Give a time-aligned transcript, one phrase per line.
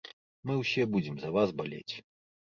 [0.51, 1.93] Мы ўсе будзем за вас балець.